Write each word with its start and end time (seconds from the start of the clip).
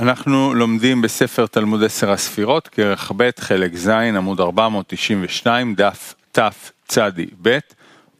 אנחנו 0.00 0.54
לומדים 0.54 1.02
בספר 1.02 1.46
תלמוד 1.46 1.84
עשר 1.84 2.10
הספירות, 2.10 2.68
כרך 2.68 3.12
ב', 3.16 3.30
חלק 3.38 3.76
ז', 3.76 3.88
עמוד 3.88 4.40
492, 4.40 5.74
דף 5.74 6.14
תצ"ב, 6.32 7.58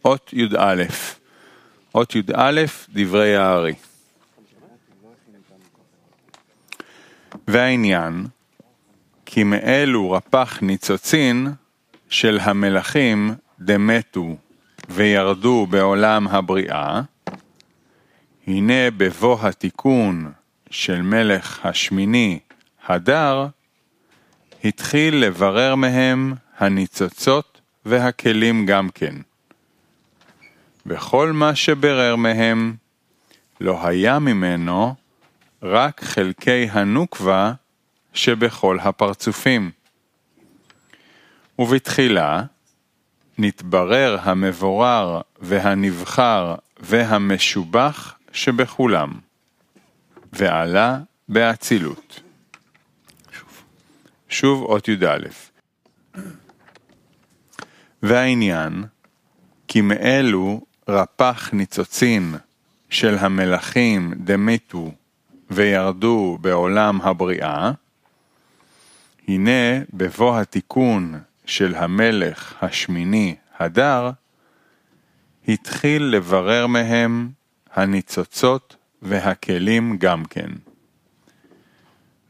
אות 0.05 0.31
י"א. 0.33 0.85
אות 1.95 2.15
י"א, 2.15 2.63
דברי 2.93 3.37
הארי. 3.37 3.75
והעניין, 7.49 8.27
כי 9.27 9.45
מאלו 9.45 10.11
רפ"ח 10.11 10.63
ניצוצין 10.63 11.53
של 12.09 12.39
המלכים 12.43 13.35
דמתו 13.61 14.37
וירדו 14.89 15.67
בעולם 15.71 16.29
הבריאה, 16.29 17.01
הנה 18.47 18.91
בבוא 18.97 19.39
התיקון 19.41 20.33
של 20.73 21.03
מלך 21.03 21.67
השמיני, 21.67 22.39
הדר, 22.87 23.47
התחיל 24.65 25.17
לברר 25.17 25.75
מהם 25.75 26.35
הניצוצות 26.59 27.61
והכלים 27.85 28.67
גם 28.67 28.89
כן. 28.89 29.15
וכל 30.87 31.33
מה 31.33 31.55
שברר 31.55 32.17
מהם, 32.17 32.75
לא 33.61 33.87
היה 33.87 34.19
ממנו 34.19 34.95
רק 35.63 36.05
חלקי 36.05 36.69
הנוקבה 36.71 37.53
שבכל 38.13 38.79
הפרצופים. 38.81 39.71
ובתחילה 41.59 42.43
נתברר 43.39 44.19
המבורר 44.23 45.21
והנבחר 45.41 46.55
והמשובח 46.81 48.15
שבכולם. 48.33 49.32
ועלה 50.33 50.99
באצילות. 51.29 52.21
שוב 54.29 54.63
אות 54.63 54.89
י"א. 54.89 55.29
והעניין, 58.03 58.85
כי 59.69 59.81
מאלו 59.81 60.61
רפ"ח 60.89 61.53
ניצוצין 61.53 62.35
של 62.91 63.19
המלכים 63.19 64.15
דמתו 64.17 64.93
וירדו 65.51 66.39
בעולם 66.41 67.01
הבריאה, 67.01 67.71
הנה 69.29 69.81
בבוא 69.93 70.39
התיקון 70.39 71.21
של 71.47 71.75
המלך 71.75 72.55
השמיני 72.63 73.37
הדר, 73.59 74.11
התחיל 75.49 76.03
לברר 76.03 76.67
מהם 76.67 77.31
הניצוצות 77.73 78.77
והכלים 79.03 79.97
גם 79.99 80.25
כן. 80.25 80.51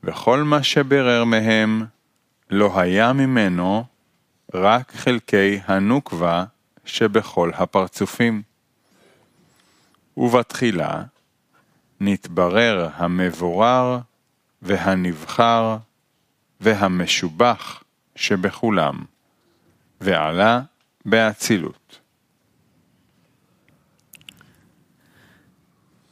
וכל 0.05 0.43
מה 0.43 0.63
שברר 0.63 1.25
מהם, 1.25 1.85
לא 2.51 2.81
היה 2.81 3.13
ממנו 3.13 3.85
רק 4.55 4.93
חלקי 4.97 5.61
הנוקבה 5.67 6.45
שבכל 6.85 7.51
הפרצופים. 7.55 8.43
ובתחילה 10.17 11.03
נתברר 12.01 12.89
המבורר 12.95 13.99
והנבחר 14.63 15.77
והמשובח 16.61 17.83
שבכולם, 18.17 19.05
ועלה 20.01 20.61
באצילות. 21.05 22.02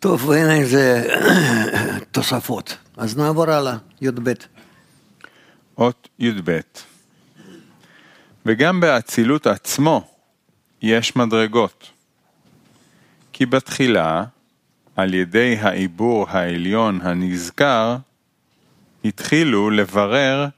טוב, 0.00 0.28
ואין 0.28 0.50
איזה 0.50 1.08
תוספות. 2.12 2.76
אז 2.96 3.16
נעבור 3.16 3.50
הלאה, 3.50 3.76
י"ב. 4.00 4.32
אות 5.78 6.08
י"ב 6.18 6.60
וגם 8.46 8.80
באצילות 8.80 9.46
עצמו 9.46 10.08
יש 10.82 11.16
מדרגות. 11.16 11.90
כי 13.32 13.46
בתחילה, 13.46 14.24
על 14.96 15.14
ידי 15.14 15.56
העיבור 15.60 16.26
העליון 16.28 17.00
הנזכר, 17.02 17.96
התחילו 19.04 19.70
לברר 19.70 20.48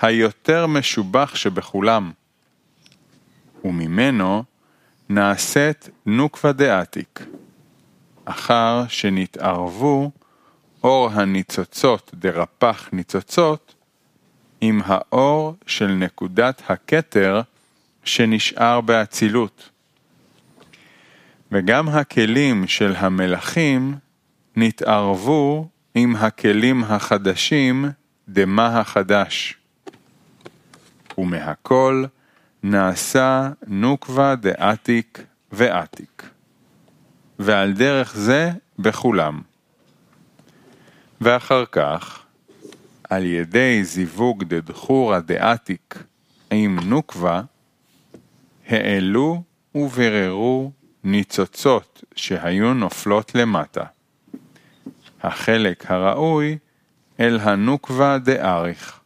היותר 0.00 0.66
משובח 0.66 1.34
שבכולם, 1.34 2.12
וממנו 3.64 4.44
נעשית 5.08 5.88
נוקבה 6.06 6.52
דעתיק. 6.52 7.20
אחר 8.26 8.84
שנתערבו 8.88 10.10
אור 10.84 11.10
הניצוצות 11.12 12.10
דרפ"ח 12.14 12.88
ניצוצות 12.92 13.74
עם 14.60 14.80
האור 14.84 15.54
של 15.66 15.86
נקודת 15.86 16.62
הכתר 16.68 17.40
שנשאר 18.04 18.80
באצילות. 18.80 19.70
וגם 21.52 21.88
הכלים 21.88 22.66
של 22.66 22.94
המלכים 22.96 23.94
נתערבו 24.56 25.68
עם 25.94 26.16
הכלים 26.16 26.84
החדשים 26.84 27.84
דמה 28.28 28.80
החדש. 28.80 29.54
ומהכל 31.18 32.04
נעשה 32.62 33.50
נוקבה 33.66 34.34
דעתיק 34.34 35.22
ועתיק. 35.52 36.35
ועל 37.38 37.72
דרך 37.72 38.16
זה 38.16 38.50
בכולם. 38.78 39.40
ואחר 41.20 41.64
כך, 41.72 42.22
על 43.10 43.24
ידי 43.24 43.84
זיווג 43.84 44.44
דדחורא 44.44 45.18
דעתיק 45.18 46.04
עם 46.50 46.78
נוקבה, 46.84 47.42
העלו 48.68 49.42
ובררו 49.74 50.72
ניצוצות 51.04 52.04
שהיו 52.14 52.74
נופלות 52.74 53.34
למטה. 53.34 53.84
החלק 55.22 55.90
הראוי 55.90 56.58
אל 57.20 57.40
הנוקבה 57.40 58.18
דאריך. 58.18 59.00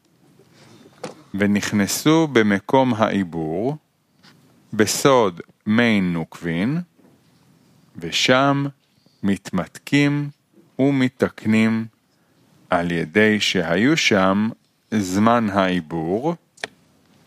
ונכנסו 1.35 2.27
במקום 2.27 2.95
העיבור, 2.95 3.77
בסוד 4.73 5.41
מי 5.67 6.01
נוקבין, 6.01 6.81
ושם 8.01 8.65
מתמתקים 9.23 10.31
ומתקנים 10.79 11.87
על 12.71 12.91
ידי 12.91 13.41
שהיו 13.41 13.97
שם 13.97 14.49
זמן 14.91 15.51
העיבור 15.51 16.35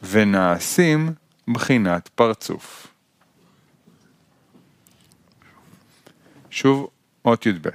ונעשים 0.04 1.14
בחינת 1.48 2.08
פרצוף. 2.16 2.88
שוב 6.50 6.90
אות 7.26 7.46
י"ב. 7.46 7.70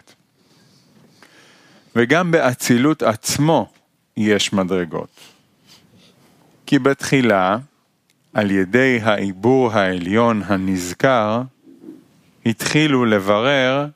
וגם 1.96 2.30
באצילות 2.30 3.02
עצמו 3.02 3.72
יש 4.16 4.52
מדרגות. 4.52 5.20
כי 6.66 6.78
בתחילה, 6.78 7.58
על 8.34 8.50
ידי 8.50 9.00
העיבור 9.02 9.72
העליון 9.72 10.42
הנזכר, 10.46 11.42
התחילו 12.48 13.04
לברר 13.04 13.86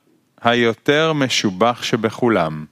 היותר 0.41 1.13
משובח 1.13 1.83
שבכולם, 1.83 2.65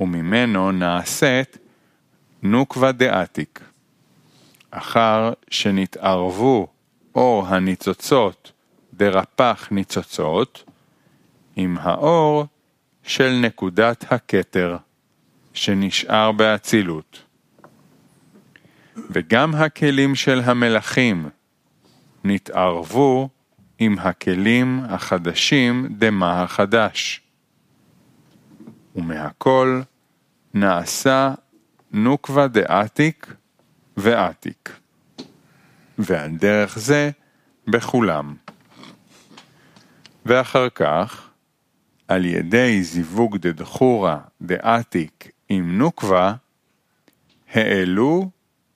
וממנו 0.00 0.72
נעשית 0.72 1.58
נוקבה 2.42 2.92
דעתיק. 2.92 3.60
אחר 4.70 5.32
שנתערבו 5.50 6.66
אור 7.14 7.46
הניצוצות 7.46 8.52
דרפ"ח 8.94 9.68
ניצוצות, 9.70 10.64
עם 11.56 11.76
האור 11.80 12.46
של 13.02 13.38
נקודת 13.42 14.12
הכתר, 14.12 14.76
שנשאר 15.54 16.32
באצילות. 16.32 17.22
וגם 19.10 19.54
הכלים 19.54 20.14
של 20.14 20.40
המלכים 20.44 21.28
נתערבו 22.24 23.28
עם 23.84 23.98
הכלים 23.98 24.80
החדשים 24.88 25.88
דמה 25.98 26.42
החדש. 26.42 27.20
ומהכל 28.96 29.80
נעשה 30.54 31.34
נוקבה 31.92 32.48
דעתיק 32.48 33.34
ועתיק. 33.96 34.78
ועל 35.98 36.30
דרך 36.30 36.78
זה 36.78 37.10
בכולם. 37.66 38.34
ואחר 40.26 40.68
כך, 40.68 41.30
על 42.08 42.24
ידי 42.24 42.82
זיווג 42.82 43.36
דדחורא 43.36 44.16
דעתיק 44.42 45.30
עם 45.48 45.78
נוקבה, 45.78 46.34
העלו 47.52 48.30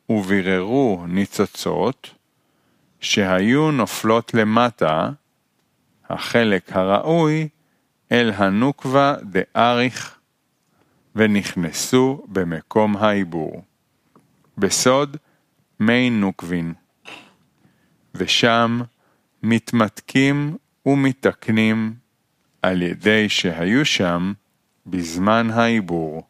וביררו 0.09 1.05
ניצוצות 1.09 2.16
שהיו 3.07 3.71
נופלות 3.71 4.35
למטה, 4.35 5.11
החלק 6.09 6.73
הראוי, 6.73 7.49
אל 8.13 8.33
הנוקבה 8.37 9.15
דאריך, 9.23 10.19
ונכנסו 11.17 12.27
במקום 12.29 12.97
העיבור. 12.97 13.63
בסוד 14.59 15.17
מי 15.81 16.11
נוקבין. 16.11 16.75
ושם 18.15 18.81
מתמתקים 19.43 20.57
ומתקנים 20.87 21.95
על 22.63 22.83
ידי 22.83 23.29
שהיו 23.29 23.85
שם 23.85 24.33
בזמן 24.87 25.51
העיבור, 25.51 26.23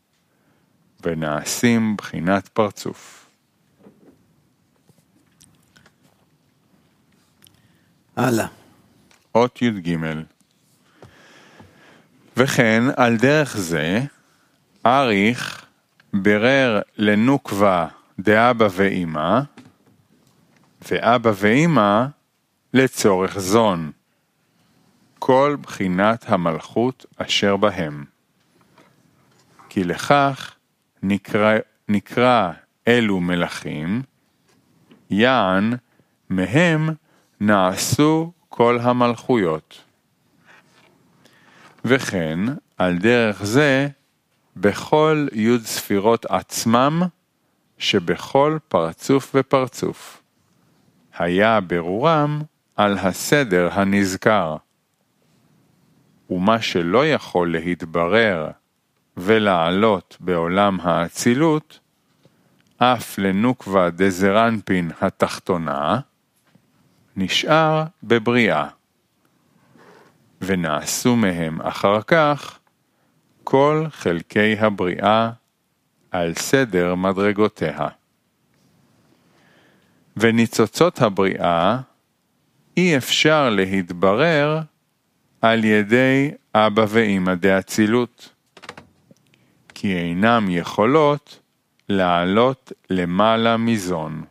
ונעשים 1.03 1.97
בחינת 1.97 2.49
פרצוף. 2.49 3.16
הלאה. 8.17 8.47
אות 9.35 9.63
י"ג 9.63 9.97
וכן 12.37 12.83
על 12.97 13.17
דרך 13.17 13.57
זה 13.57 14.01
אריך 14.87 15.65
בירר 16.13 16.81
לנוקבה 16.97 17.87
דאבא 18.19 18.69
ואמא 18.73 19.41
ואבא 20.91 21.31
ואמא 21.37 22.07
לצורך 22.75 23.39
זון 23.39 23.91
כל 25.19 25.57
בחינת 25.63 26.25
המלכות 26.29 27.07
אשר 27.17 27.57
בהם. 27.57 28.05
כי 29.69 29.85
לכך 29.85 30.55
נקרא, 31.03 31.55
נקרא 31.89 32.53
אלו 32.89 33.21
מלכים, 33.21 34.03
יען 35.11 35.73
מהם 36.31 36.89
נעשו 37.41 38.33
כל 38.49 38.79
המלכויות. 38.83 39.83
וכן, 41.85 42.39
על 42.79 42.99
דרך 42.99 43.45
זה, 43.45 43.89
בכל 44.57 45.27
י' 45.33 45.59
ספירות 45.59 46.27
עצמם, 46.29 47.03
שבכל 47.79 48.59
פרצוף 48.69 49.33
ופרצוף. 49.35 50.23
היה 51.19 51.61
ברורם 51.61 52.43
על 52.77 52.99
הסדר 52.99 53.69
הנזכר. 53.73 54.57
ומה 56.31 56.61
שלא 56.63 57.07
יכול 57.07 57.53
להתברר 57.53 58.51
ולעלות 59.17 60.17
בעולם 60.21 60.79
האצילות, 60.83 61.79
אף 62.79 63.19
לנוקבה 63.19 63.91
דזרנפין 63.91 64.91
התחתונה, 65.01 66.01
נשאר 67.17 67.85
בבריאה. 68.03 68.69
ונעשו 70.41 71.17
מהם 71.17 71.61
אחר 71.61 72.03
כך 72.03 72.59
כל 73.45 73.87
חלקי 73.91 74.59
הבריאה 74.59 75.31
על 76.11 76.35
סדר 76.35 76.95
מדרגותיה. 76.95 77.89
וניצוצות 80.17 81.03
הבריאה 81.03 81.81
אי 82.77 82.97
אפשר 82.97 83.51
להתברר 83.51 84.61
על 85.43 85.65
ידי 85.65 86.31
אבא 86.55 86.85
ואמא 86.89 87.35
דאצילות, 87.35 88.35
כי 89.75 89.97
אינם 89.97 90.47
יכולות 90.49 91.41
לעלות 91.89 92.73
למעלה 92.91 93.57
מזון. 93.57 94.25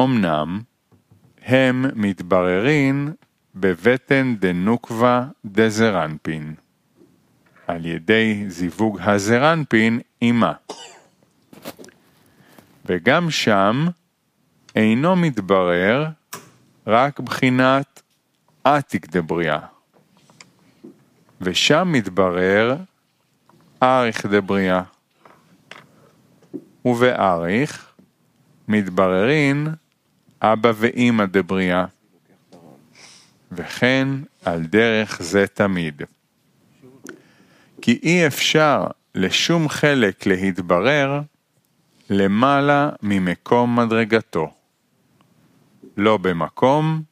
אמנם, 0.00 0.60
הם 1.42 1.84
מתבררים 1.94 3.12
בבטן 3.54 4.34
דנוקבה 4.38 5.24
דזרנפין, 5.44 6.54
על 7.66 7.86
ידי 7.86 8.44
זיווג 8.48 8.98
הזרנפין 9.00 10.00
עמה. 10.20 10.52
וגם 12.86 13.30
שם 13.30 13.86
אינו 14.76 15.16
מתברר 15.16 16.06
רק 16.86 17.20
בחינת 17.20 18.02
עתיק 18.64 19.06
דבריאה. 19.06 19.58
ושם 21.40 21.88
מתברר 21.92 22.76
אריך 23.82 24.26
דבריאה. 24.26 24.82
ובאריך 26.84 27.92
מתבררין 28.68 29.68
אבא 30.42 30.72
ואימא 30.76 31.24
דבריאה. 31.24 31.84
וכן 33.52 34.08
על 34.44 34.62
דרך 34.62 35.22
זה 35.22 35.46
תמיד. 35.46 36.02
כי 37.82 37.98
אי 38.02 38.26
אפשר 38.26 38.86
לשום 39.14 39.68
חלק 39.68 40.26
להתברר 40.26 41.20
למעלה 42.10 42.90
ממקום 43.02 43.78
מדרגתו. 43.78 44.50
לא 45.96 46.16
במקום 46.16 47.02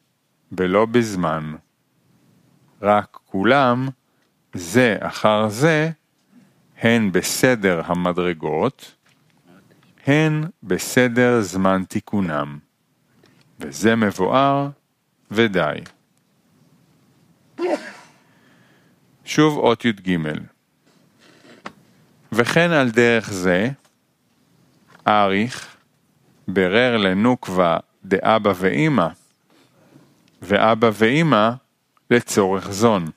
ולא 0.52 0.86
בזמן. 0.86 1.54
רק 2.82 3.18
כולם, 3.24 3.88
זה 4.54 4.96
אחר 5.00 5.48
זה, 5.48 5.90
הן 6.78 7.12
בסדר 7.12 7.82
המדרגות, 7.84 8.94
הן 10.06 10.44
בסדר 10.62 11.40
זמן 11.40 11.82
תיקונם. 11.88 12.58
וזה 13.60 13.96
מבואר 13.96 14.68
ודי. 15.30 15.78
שוב 19.24 19.58
אות 19.58 19.84
י"ג 19.84 20.16
וכן 22.32 22.70
על 22.70 22.90
דרך 22.90 23.30
זה, 23.32 23.70
אריך 25.08 25.76
ברר 26.48 26.96
לנוקבה 26.96 27.76
דאבא 28.04 28.52
ואימא, 28.56 29.08
ואבא 30.42 30.90
ואימא 30.94 31.50
לצורך 32.10 32.70
זון, 32.70 33.10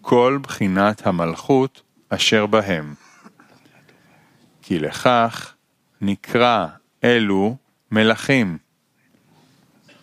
כל 0.00 0.38
בחינת 0.42 1.06
המלכות 1.06 1.82
אשר 2.08 2.46
בהם. 2.46 2.94
כי 4.62 4.78
לכך 4.78 5.54
נקרא 6.00 6.66
אלו 7.04 7.56
מלכים, 7.90 8.58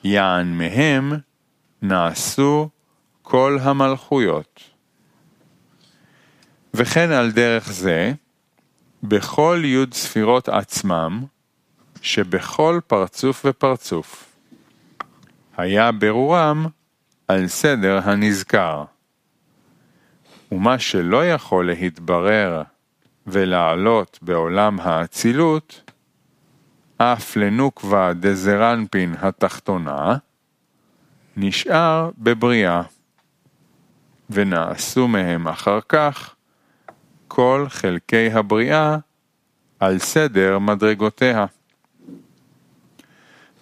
יען 0.05 0.57
מהם 0.57 1.13
נעשו 1.81 2.69
כל 3.21 3.57
המלכויות. 3.61 4.59
וכן 6.73 7.11
על 7.11 7.31
דרך 7.31 7.71
זה, 7.71 8.13
בכל 9.03 9.61
י' 9.65 9.93
ספירות 9.93 10.49
עצמם, 10.49 11.23
שבכל 12.01 12.79
פרצוף 12.87 13.45
ופרצוף. 13.45 14.35
היה 15.57 15.91
ברורם 15.91 16.65
על 17.27 17.47
סדר 17.47 17.99
הנזכר. 18.03 18.83
ומה 20.51 20.79
שלא 20.79 21.25
יכול 21.29 21.67
להתברר 21.67 22.63
ולעלות 23.27 24.19
בעולם 24.21 24.79
האצילות, 24.79 25.84
אף 26.97 27.37
לנוקבה 27.37 28.13
דזרנפין 28.13 29.15
התחתונה, 29.21 30.17
נשאר 31.37 32.09
בבריאה. 32.17 32.81
ונעשו 34.29 35.07
מהם 35.07 35.47
אחר 35.47 35.79
כך 35.89 36.35
כל 37.27 37.65
חלקי 37.69 38.31
הבריאה 38.31 38.97
על 39.79 39.99
סדר 39.99 40.59
מדרגותיה. 40.59 41.45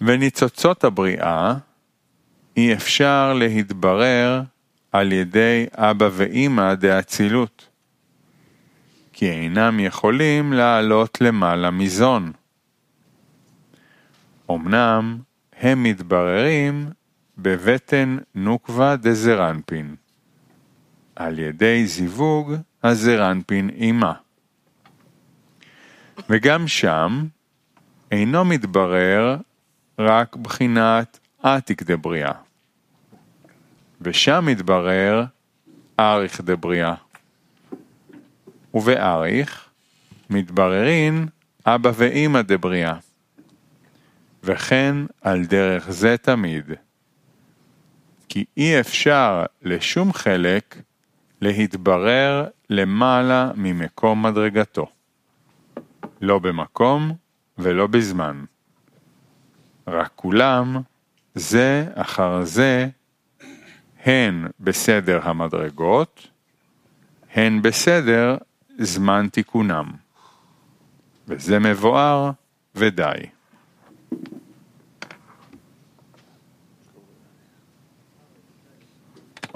וניצוצות 0.02 0.84
הבריאה 0.84 1.54
אי 2.58 2.74
אפשר 2.74 3.34
להתברר 3.34 4.42
על 4.92 5.12
ידי 5.12 5.66
אבא 5.76 6.10
ואימא 6.12 6.74
דאצילות, 6.74 7.70
כי 9.14 9.30
אינם 9.30 9.80
יכולים 9.80 10.54
לעלות 10.54 11.22
למעלה 11.22 11.72
מזון. 11.72 12.32
אמנם 14.52 15.20
הם 15.60 15.84
מתבררים 15.84 16.90
בבטן 17.38 18.18
נוקבה 18.36 18.96
דזרנפין, 18.96 19.96
על 21.16 21.40
ידי 21.40 21.88
זיווג 21.88 22.54
הזרנפין 22.84 23.70
עימה. 23.70 24.14
וגם 26.30 26.68
שם 26.68 27.26
אינו 28.12 28.46
מתברר 28.46 29.38
רק 30.00 30.36
בחינת 30.36 31.20
עתיק 31.44 31.84
דבריאה. 31.84 32.34
ושם 34.02 34.46
מתברר 34.48 35.26
אריך 36.00 36.42
דבריאה. 36.42 36.96
ובאריך 38.74 39.70
מתבררין 40.30 41.28
אבא 41.66 41.92
ואימא 41.96 42.42
דבריאה. 42.42 42.96
וכן 44.44 44.96
על 45.22 45.46
דרך 45.46 45.90
זה 45.90 46.16
תמיד. 46.18 46.66
כי 48.30 48.46
אי 48.58 48.80
אפשר 48.80 49.46
לשום 49.62 50.14
חלק 50.14 50.82
להתברר 51.42 52.48
למעלה 52.70 53.52
ממקום 53.56 54.26
מדרגתו. 54.26 54.88
לא 56.22 56.40
במקום 56.40 57.12
ולא 57.58 57.88
בזמן. 57.88 58.44
רק 59.88 60.12
כולם, 60.16 60.82
זה 61.36 61.86
אחר 61.96 62.44
זה, 62.44 62.88
הן 64.04 64.48
בסדר 64.60 65.20
המדרגות, 65.24 66.28
הן 67.34 67.62
בסדר 67.62 68.38
זמן 68.78 69.28
תיקונם. 69.32 69.92
וזה 71.28 71.60
מבואר 71.60 72.32
ודי. 72.76 73.33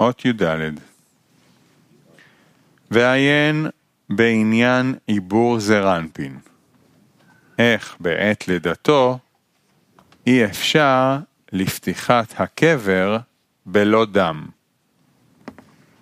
אות 0.00 0.24
י"ד 0.24 0.42
ועיין 2.90 3.66
בעניין 4.10 4.94
עיבור 5.06 5.60
זרנפין. 5.60 6.38
איך 7.58 7.96
בעת 8.00 8.48
לידתו 8.48 9.18
אי 10.26 10.44
אפשר 10.44 11.18
לפתיחת 11.52 12.40
הקבר 12.40 13.18
בלא 13.66 14.04
דם. 14.04 14.46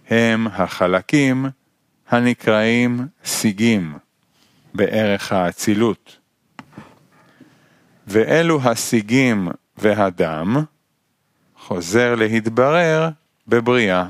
הם 0.09 0.47
החלקים 0.47 1.47
הנקראים 2.09 3.07
סיגים 3.25 3.95
בערך 4.75 5.33
האצילות. 5.33 6.19
ואלו 8.07 8.61
הסיגים 8.63 9.49
והדם 9.77 10.57
חוזר 11.57 12.15
להתברר 12.15 13.09
בבריאה. 13.49 14.09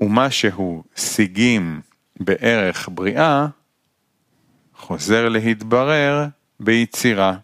ומה 0.00 0.30
שהוא 0.30 0.84
סיגים 0.96 1.80
בערך 2.20 2.88
בריאה, 2.92 3.46
חוזר 4.74 5.28
להתברר 5.28 6.26
ביצירה. 6.60 7.36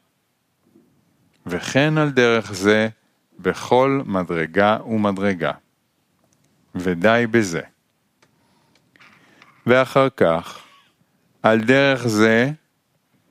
וכן 1.47 1.99
על 1.99 2.11
דרך 2.11 2.53
זה 2.53 2.89
בכל 3.39 4.01
מדרגה 4.07 4.79
ומדרגה. 4.87 5.53
ודי 6.75 7.25
בזה. 7.31 7.61
ואחר 9.67 10.09
כך, 10.17 10.59
על 11.43 11.61
דרך 11.61 12.07
זה, 12.07 12.51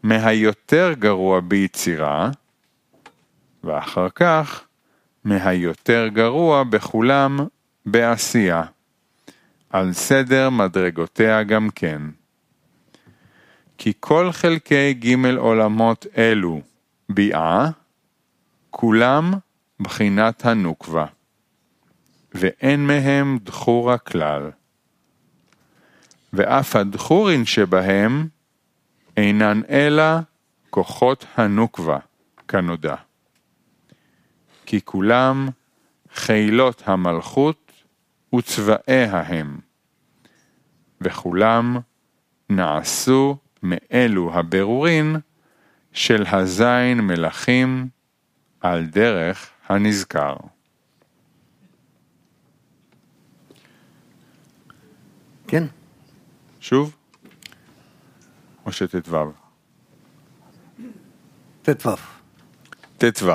מהיותר 0.03 0.93
גרוע 0.99 1.39
ביצירה, 1.39 2.29
ואחר 3.63 4.09
כך, 4.09 4.63
מהיותר 5.23 6.07
גרוע 6.13 6.63
בכולם 6.63 7.39
בעשייה, 7.85 8.63
על 9.69 9.93
סדר 9.93 10.49
מדרגותיה 10.49 11.43
גם 11.43 11.69
כן. 11.75 12.01
כי 13.77 13.93
כל 13.99 14.31
חלקי 14.31 14.93
ג' 14.93 15.25
עולמות 15.37 16.05
אלו 16.17 16.61
ביאה, 17.09 17.69
כולם 18.69 19.33
בחינת 19.79 20.45
הנוקבה, 20.45 21.05
ואין 22.33 22.87
מהם 22.87 23.39
דחורה 23.43 23.97
כלל. 23.97 24.51
ואף 26.33 26.75
הדחורין 26.75 27.45
שבהם 27.45 28.27
אינן 29.17 29.61
אלא 29.69 30.03
כוחות 30.69 31.25
הנוקבה, 31.35 31.99
כנודע. 32.47 32.95
כי 34.65 34.81
כולם 34.81 35.49
חילות 36.13 36.83
המלכות 36.85 37.71
וצבאיה 38.35 39.19
הם, 39.19 39.59
וכולם 41.01 41.77
נעשו 42.49 43.37
מאלו 43.63 44.33
הבירורין 44.33 45.15
של 45.93 46.23
הזין 46.31 47.01
מלכים 47.01 47.87
על 48.61 48.85
דרך 48.85 49.49
הנזכר. 49.67 50.35
כן. 55.47 55.63
שוב? 56.59 56.95
או 58.65 58.71
שט"ו? 58.71 59.31
ט"ו. 61.61 61.95
ט"ו. 62.97 63.31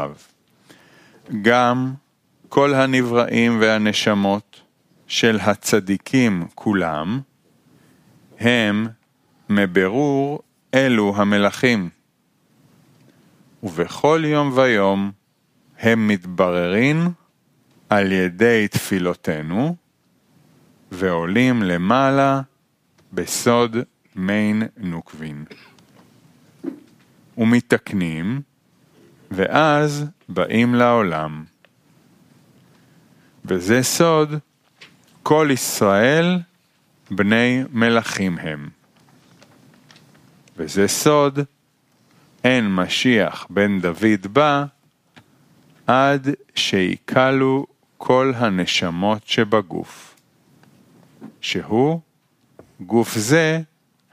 גם 1.42 1.94
כל 2.49 2.75
הנבראים 2.75 3.61
והנשמות 3.61 4.61
של 5.06 5.38
הצדיקים 5.40 6.47
כולם, 6.54 7.20
הם 8.38 8.87
מבירור 9.49 10.42
אלו 10.75 11.14
המלכים. 11.16 11.88
ובכל 13.62 14.23
יום 14.25 14.52
ויום 14.54 15.11
הם 15.78 16.08
מתבררים 16.08 17.12
על 17.88 18.12
ידי 18.12 18.68
תפילותינו, 18.70 19.76
ועולים 20.92 21.62
למעלה 21.62 22.40
בסוד 23.12 23.76
מיין 24.18 24.62
נוקבין. 24.76 25.44
ומתקנים, 27.38 28.40
ואז 29.30 30.04
באים 30.28 30.75
לעולם. 30.75 31.44
וזה 33.44 33.82
סוד 33.82 34.34
כל 35.22 35.48
ישראל 35.52 36.38
בני 37.10 37.62
מלכים 37.72 38.38
הם. 38.38 38.68
וזה 40.56 40.88
סוד 40.88 41.38
אין 42.44 42.75
משיח 42.75 43.46
בן 43.50 43.80
דוד 43.80 44.26
בא 44.32 44.64
עד 45.87 46.28
שיקלו 46.54 47.66
כל 47.96 48.32
הנשמות 48.37 49.26
שבגוף, 49.26 50.16
שהוא 51.40 52.00
גוף 52.80 53.14
זה 53.14 53.62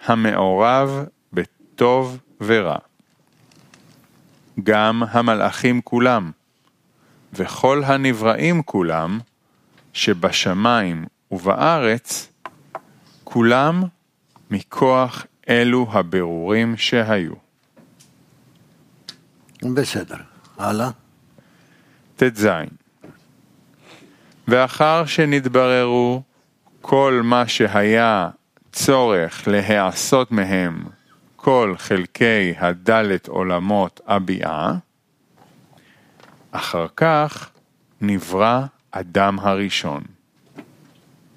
המעורב 0.05 1.05
בטוב 1.33 2.17
ורע. 2.41 2.77
גם 4.63 5.03
המלאכים 5.09 5.81
כולם, 5.81 6.31
וכל 7.33 7.83
הנבראים 7.83 8.63
כולם, 8.63 9.19
שבשמיים 9.93 11.05
ובארץ, 11.31 12.31
כולם 13.23 13.83
מכוח 14.51 15.25
אלו 15.49 15.87
הבירורים 15.91 16.77
שהיו. 16.77 17.33
בסדר, 19.73 20.17
הלאה. 20.57 20.89
ט"ז 22.15 22.47
ואחר 24.47 25.05
שנתבררו 25.05 26.21
כל 26.81 27.21
מה 27.23 27.47
שהיה 27.47 28.29
צורך 28.75 29.47
להיעשות 29.47 30.31
מהם 30.31 30.83
כל 31.35 31.75
חלקי 31.77 32.53
הדלת 32.57 33.27
עולמות 33.27 34.01
הביאה, 34.07 34.73
אחר 36.51 36.85
כך 36.95 37.49
נברא 38.01 38.65
אדם 38.91 39.39
הראשון. 39.39 40.03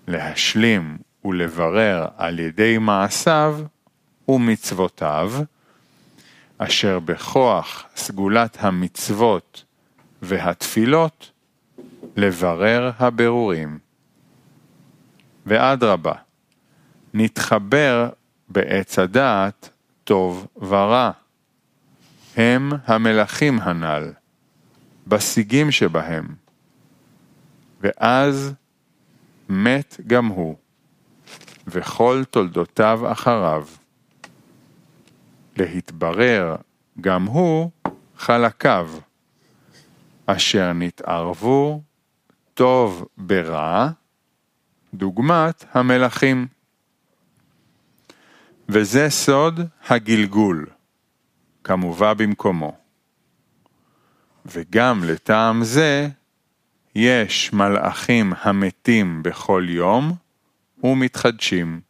להשלים 0.09 0.99
ולברר 1.25 2.07
על 2.17 2.39
ידי 2.39 2.79
מעשיו 2.79 3.59
ומצוותיו, 4.29 5.33
אשר 6.59 6.99
בכוח 6.99 7.85
סגולת 7.97 8.57
המצוות 8.61 9.65
והתפילות, 10.23 11.31
לברר 12.17 12.91
הבירורים. 12.99 13.79
ואדרבה, 15.47 16.28
נתחבר 17.21 18.09
בעץ 18.49 18.99
הדעת 18.99 19.71
טוב 20.05 20.47
ורע. 20.57 21.11
הם 22.37 22.73
המלכים 22.87 23.59
הנ"ל, 23.61 24.13
בשיגים 25.07 25.71
שבהם. 25.71 26.35
ואז 27.81 28.55
מת 29.49 29.97
גם 30.07 30.27
הוא, 30.27 30.57
וכל 31.67 32.23
תולדותיו 32.31 33.13
אחריו. 33.13 33.67
להתברר 35.57 36.57
גם 37.01 37.25
הוא 37.25 37.71
חלקיו, 38.19 38.91
אשר 40.27 40.73
נתערבו 40.73 41.83
טוב 42.55 43.09
ברע, 43.17 43.89
דוגמת 44.95 45.65
המלכים. 45.73 46.58
וזה 48.69 49.11
סוד 49.11 49.61
הגלגול, 49.89 50.67
כמובא 51.65 52.15
במקומו. 52.15 52.77
וגם 54.47 55.05
לטעם 55.05 55.65
זה 55.65 56.09
יש 56.95 57.53
מלאכים 57.53 58.33
המתים 58.41 59.23
בכל 59.23 59.67
יום 59.69 60.13
ומתחדשים. 60.85 61.81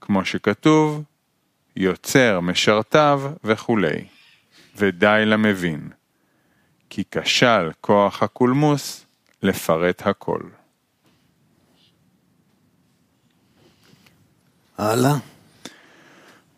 כמו 0.00 0.24
שכתוב, 0.24 1.02
יוצר 1.76 2.40
משרתיו 2.40 3.22
וכולי, 3.44 4.04
ודי 4.76 5.22
למבין, 5.26 5.90
כי 6.90 7.04
כשל 7.10 7.70
כוח 7.80 8.22
הקולמוס 8.22 9.06
לפרט 9.42 10.06
הכל. 10.06 10.40
הלאה. 14.78 15.29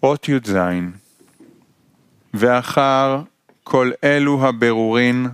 אות 0.02 0.28
י"ז 0.28 0.56
ואחר 2.34 3.22
כל 3.64 3.90
אלו 4.04 4.46
הבירורין 4.46 5.26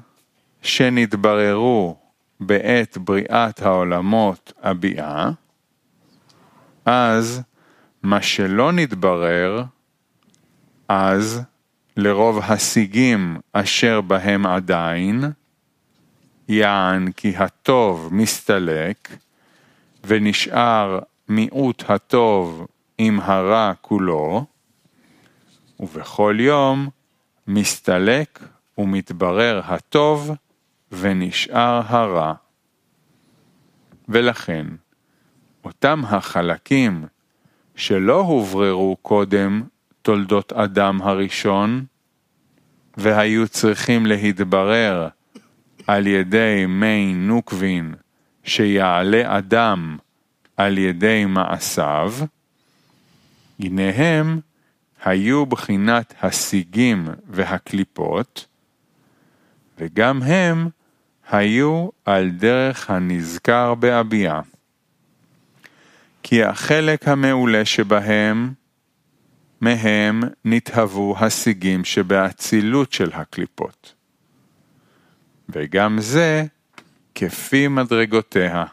שנתבררו 0.62 1.96
בעת 2.40 2.98
בריאת 2.98 3.62
העולמות 3.62 4.52
הביאה, 4.62 5.30
אז 6.84 7.42
מה 8.02 8.22
שלא 8.22 8.72
נתברר, 8.72 9.64
אז 10.88 11.42
לרוב 11.96 12.38
השיגים 12.38 13.36
אשר 13.52 14.00
בהם 14.00 14.46
עדיין, 14.46 15.24
יען 16.48 17.12
כי 17.12 17.36
הטוב 17.36 18.08
מסתלק, 18.12 19.08
ונשאר 20.04 20.98
מיעוט 21.28 21.90
הטוב 21.90 22.66
עם 22.98 23.20
הרע 23.20 23.72
כולו, 23.80 24.46
ובכל 25.80 26.36
יום 26.40 26.88
מסתלק 27.46 28.48
ומתברר 28.78 29.60
הטוב 29.64 30.30
ונשאר 30.92 31.80
הרע. 31.86 32.34
ולכן, 34.08 34.66
אותם 35.64 36.02
החלקים 36.04 37.04
שלא 37.76 38.20
הובררו 38.20 38.96
קודם 39.02 39.62
תולדות 40.02 40.52
אדם 40.52 41.02
הראשון, 41.02 41.84
והיו 42.96 43.48
צריכים 43.48 44.06
להתברר 44.06 45.08
על 45.86 46.06
ידי 46.06 46.64
מי 46.68 47.14
נוקבין 47.14 47.94
שיעלה 48.44 49.38
אדם 49.38 49.98
על 50.56 50.78
ידי 50.78 51.24
מעשיו, 51.24 52.12
הנה 53.60 53.90
הם 53.94 54.40
היו 55.04 55.46
בחינת 55.46 56.14
השיגים 56.22 57.08
והקליפות, 57.28 58.46
וגם 59.78 60.22
הם 60.22 60.68
היו 61.30 61.88
על 62.04 62.30
דרך 62.30 62.90
הנזכר 62.90 63.74
בהביעה. 63.74 64.40
כי 66.22 66.44
החלק 66.44 67.08
המעולה 67.08 67.64
שבהם, 67.64 68.52
מהם 69.60 70.22
נתהוו 70.44 71.16
השיגים 71.18 71.84
שבאצילות 71.84 72.92
של 72.92 73.10
הקליפות. 73.12 73.94
וגם 75.48 76.00
זה 76.00 76.44
כפי 77.14 77.68
מדרגותיה, 77.68 78.64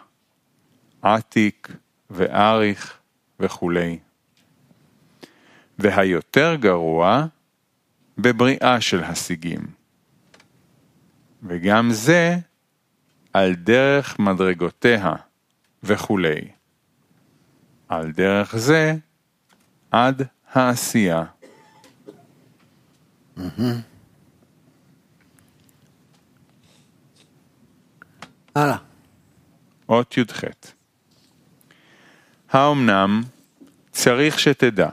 עתיק 1.02 1.72
ואריך 2.10 2.98
וכולי. 3.40 4.00
והיותר 5.80 6.56
גרוע, 6.56 7.26
בבריאה 8.18 8.82
של 8.82 9.04
השיגים. 9.04 9.68
וגם 11.44 11.90
זה 11.92 12.38
על 13.34 13.56
דרך 13.56 14.20
מדרגותיה 14.20 15.14
וכולי. 15.84 16.42
על 17.90 18.12
דרך 18.12 18.56
זה 18.56 18.96
עד 19.92 20.28
העשייה. 20.52 21.24
הלאה. 28.56 28.78
אות 29.90 30.18
י"ח 30.18 30.44
האמנם 32.50 33.22
צריך 33.92 34.40
שתדע 34.40 34.90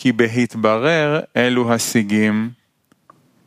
כי 0.00 0.12
בהתברר 0.12 1.20
אלו 1.36 1.72
השיגים 1.72 2.50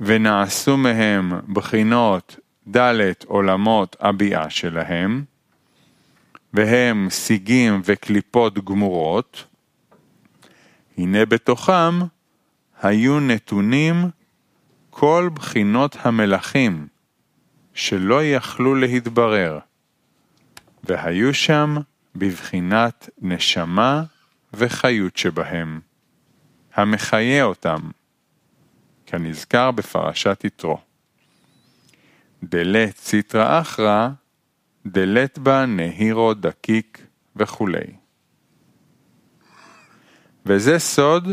ונעשו 0.01 0.77
מהם 0.77 1.53
בחינות 1.53 2.39
ד' 2.75 3.01
עולמות 3.25 3.95
הביאה 3.99 4.49
שלהם, 4.49 5.23
והם 6.53 7.07
שיגים 7.09 7.81
וקליפות 7.85 8.65
גמורות, 8.65 9.45
הנה 10.97 11.25
בתוכם 11.25 11.99
היו 12.81 13.19
נתונים 13.19 14.09
כל 14.89 15.29
בחינות 15.33 15.97
המלכים 16.01 16.87
שלא 17.73 18.23
יכלו 18.23 18.75
להתברר, 18.75 19.59
והיו 20.83 21.33
שם 21.33 21.75
בבחינת 22.15 23.09
נשמה 23.21 24.03
וחיות 24.53 25.17
שבהם, 25.17 25.90
המחיה 26.73 27.43
אותם, 27.43 27.91
כנזכר 29.05 29.71
בפרשת 29.71 30.41
יתרו. 30.43 30.77
דלת 32.43 32.95
ציטרא 32.95 33.61
אחרא, 33.61 34.09
דלת 34.85 35.39
בה 35.39 35.65
נהירו 35.65 36.33
דקיק 36.33 37.05
וכולי. 37.35 37.93
וזה 40.45 40.79
סוד 40.79 41.27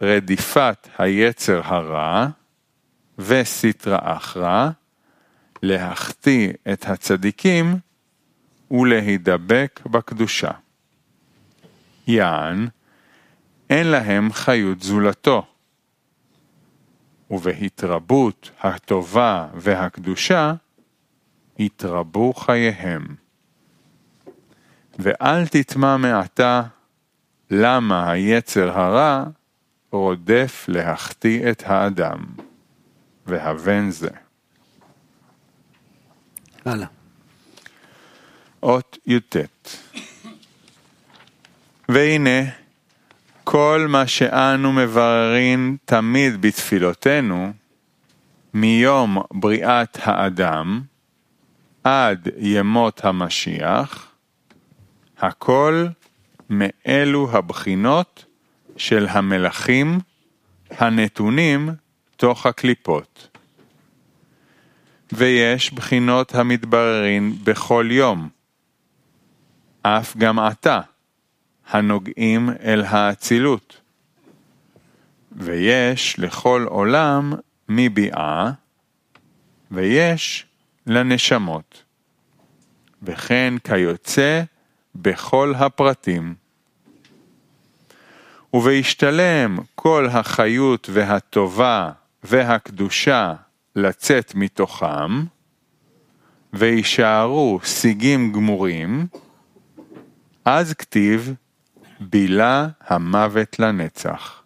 רדיפת 0.00 0.88
היצר 0.98 1.60
הרע 1.64 2.26
וסיטרא 3.18 3.98
אחרא, 4.02 4.70
להחטיא 5.62 6.52
את 6.72 6.86
הצדיקים 6.86 7.76
ולהידבק 8.70 9.80
בקדושה. 9.86 10.50
יען, 12.06 12.68
אין 13.72 13.86
להם 13.86 14.32
חיות 14.32 14.82
זולתו. 14.82 15.46
ובהתרבות 17.30 18.50
הטובה 18.60 19.48
והקדושה, 19.54 20.54
יתרבו 21.58 22.32
חייהם. 22.32 23.06
ואל 24.98 25.46
תטמע 25.46 25.96
מעתה 25.96 26.62
למה 27.50 28.10
היצר 28.10 28.78
הרע 28.78 29.24
רודף 29.92 30.64
להחטיא 30.68 31.50
את 31.50 31.62
האדם, 31.66 32.24
והבן 33.26 33.90
זה. 33.90 34.10
הלאה. 36.64 36.88
אות 38.62 38.98
י"ט 39.06 39.36
והנה, 41.88 42.61
כל 43.44 43.86
מה 43.88 44.06
שאנו 44.06 44.72
מבררים 44.72 45.76
תמיד 45.84 46.42
בתפילותינו, 46.42 47.52
מיום 48.54 49.18
בריאת 49.34 49.98
האדם 50.02 50.82
עד 51.84 52.28
ימות 52.38 53.04
המשיח, 53.04 54.12
הכל 55.18 55.86
מאלו 56.50 57.28
הבחינות 57.32 58.24
של 58.76 59.06
המלכים 59.10 60.00
הנתונים 60.70 61.70
תוך 62.16 62.46
הקליפות. 62.46 63.38
ויש 65.12 65.72
בחינות 65.72 66.34
המתבררים 66.34 67.36
בכל 67.44 67.88
יום, 67.90 68.28
אף 69.82 70.16
גם 70.16 70.38
עתה, 70.38 70.80
הנוגעים 71.72 72.50
אל 72.64 72.84
האצילות. 72.84 73.80
ויש 75.32 76.18
לכל 76.18 76.66
עולם 76.68 77.32
מביעה, 77.68 78.52
ויש 79.70 80.46
לנשמות. 80.86 81.82
וכן 83.02 83.54
כיוצא 83.64 84.42
בכל 84.94 85.52
הפרטים. 85.56 86.34
ובהשתלם 88.54 89.58
כל 89.74 90.08
החיות 90.12 90.88
והטובה 90.92 91.90
והקדושה 92.22 93.34
לצאת 93.76 94.34
מתוכם, 94.34 95.24
ויישארו 96.52 97.60
שיגים 97.64 98.32
גמורים, 98.32 99.06
אז 100.44 100.72
כתיב 100.72 101.34
בילה 102.10 102.68
המוות 102.80 103.58
לנצח. 103.58 104.42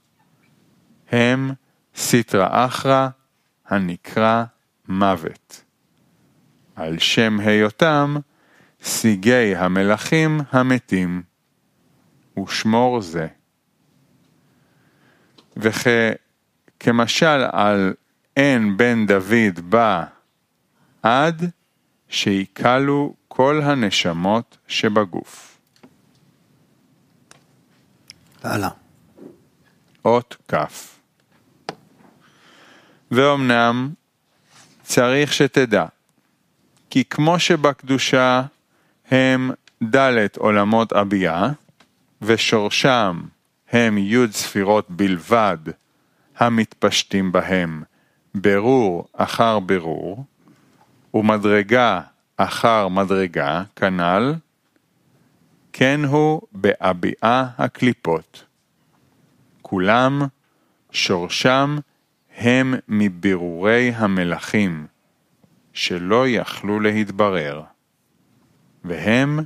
הם 1.10 1.50
סטרא 1.96 2.66
אחרא 2.66 3.08
הנקרא 3.66 4.44
מוות. 4.88 5.64
על 6.76 6.98
שם 6.98 7.40
היותם 7.40 8.16
סיגי 8.82 9.56
המלכים 9.56 10.40
המתים, 10.52 11.22
ושמור 12.38 13.00
זה. 13.00 13.26
וכמשל 15.56 17.44
על 17.52 17.94
אין 18.36 18.76
בן 18.76 19.06
דוד 19.06 19.60
בא 19.70 20.04
עד 21.02 21.50
שיקלו 22.08 23.14
כל 23.28 23.60
הנשמות 23.64 24.58
שבגוף. 24.68 25.55
הלאה. 28.46 28.70
אות 30.04 30.36
כ'. 30.48 30.54
ואומנם 33.10 33.90
צריך 34.82 35.32
שתדע, 35.32 35.86
כי 36.90 37.04
כמו 37.04 37.38
שבקדושה 37.38 38.42
הם 39.10 39.50
ד' 39.94 40.26
עולמות 40.36 40.92
אבייה, 40.92 41.48
ושורשם 42.22 43.22
הם 43.72 43.98
י' 43.98 44.32
ספירות 44.32 44.90
בלבד, 44.90 45.58
המתפשטים 46.36 47.32
בהם 47.32 47.82
ברור 48.34 49.08
אחר 49.12 49.58
ברור, 49.58 50.24
ומדרגה 51.14 52.00
אחר 52.36 52.88
מדרגה, 52.88 53.62
כנ"ל, 53.76 54.34
כן 55.78 56.00
הוא 56.04 56.42
באביעה 56.52 57.48
הקליפות. 57.58 58.44
כולם, 59.62 60.22
שורשם, 60.90 61.78
הם 62.36 62.74
מבירורי 62.88 63.92
המלכים, 63.96 64.86
שלא 65.72 66.28
יכלו 66.28 66.80
להתברר, 66.80 67.62
והם 68.84 69.40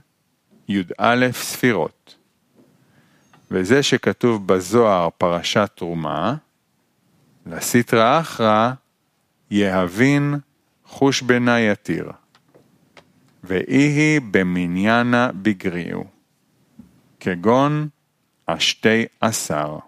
י"א 0.69 1.27
ספירות. 1.33 2.17
וזה 3.51 3.83
שכתוב 3.83 4.47
בזוהר 4.47 5.09
פרשת 5.19 5.71
תרומה, 5.75 6.35
לסטרא 7.47 8.21
אחרא 8.21 8.73
יהבין 9.51 10.35
חוש 10.85 11.23
בנה 11.23 11.61
יתיר, 11.61 12.11
ואיהי 13.45 14.21
במניינה 14.21 15.31
בגריעו, 15.43 16.20
כגון 17.21 17.89
השתי 18.49 19.05
עשר. 19.21 19.79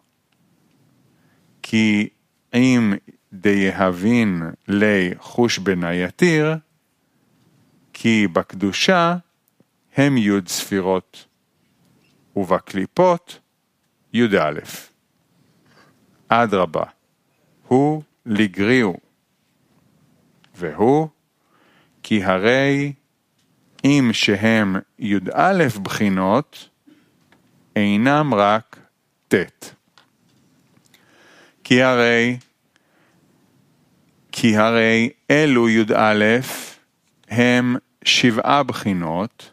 כי 1.63 2.09
אם 2.55 2.95
דיהבין 3.33 4.43
לי 4.69 5.11
חוש 5.19 5.59
בנה 5.59 5.95
יתיר, 5.95 6.57
כי 7.93 8.27
בקדושה 8.33 9.17
הם 9.97 10.17
י' 10.17 10.31
ספירות, 10.47 11.27
ובקליפות 12.37 13.39
י"א. 14.13 14.61
אדרבה, 16.29 16.85
הוא 17.67 18.03
לגריעו, 18.27 18.97
והוא 20.55 21.09
כי 22.03 22.25
הרי 22.25 22.93
אם 23.85 24.11
שהם 24.13 24.77
י"א 24.99 25.67
בחינות, 25.83 26.69
אינם 27.77 28.35
רק 28.35 28.79
ט'. 29.29 29.75
כי 31.65 31.83
הרי, 31.83 32.39
כי 34.33 34.57
הרי 34.57 35.11
אלו 35.31 35.69
י"א 35.69 36.25
הם 37.29 37.77
שבעה 38.05 38.63
בחינות, 38.63 39.53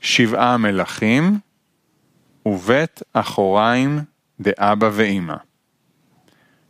שבעה 0.00 0.56
מלכים, 0.56 1.38
ובית 2.46 3.00
אחוריים 3.12 3.98
דאבא 4.40 4.90
ואמא, 4.92 5.36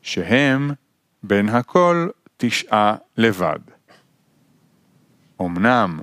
שהם 0.03 0.71
בין 1.23 1.49
הכל 1.49 2.09
תשעה 2.37 2.97
לבד. 3.17 3.59
אמנם 5.41 6.01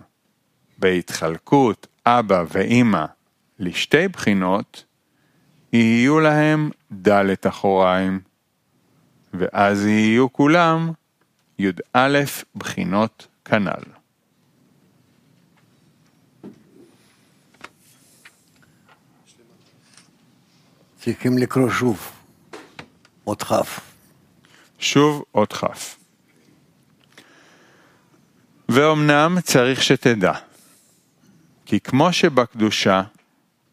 בהתחלקות 0.78 1.88
אבא 2.06 2.44
ואמא 2.50 3.06
לשתי 3.60 4.08
בחינות, 4.08 4.86
יהיו 5.74 6.20
להם 6.20 6.70
ד' 7.08 7.48
אחוריים, 7.48 8.20
ואז 9.34 9.86
יהיו 9.86 10.34
כולם 10.34 10.92
י"א 11.60 12.20
בחינות 12.56 13.28
כנ"ל. 13.46 13.84
צריכים 21.00 21.38
לקרוא 21.38 21.70
שוב, 21.70 22.12
עוד 23.24 23.44
כ'. 23.44 23.54
שוב 24.80 25.24
אות 25.36 25.54
כ'. 25.54 25.66
ואומנם 28.70 29.38
צריך 29.44 29.84
שתדע, 29.84 30.34
כי 31.66 31.80
כמו 31.80 32.14
שבקדושה 32.14 33.04